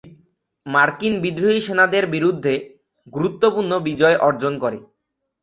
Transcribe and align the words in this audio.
মার্কিন 0.65 1.13
বিদ্রোহী 1.23 1.59
সেনাদের 1.67 2.03
বিরুদ্ধে 2.15 2.53
তারা 2.57 2.69
গুরুত্বপূর্ণ 3.13 3.71
বিজয় 3.87 4.17
অর্জন 4.27 4.53
করে। 4.63 4.77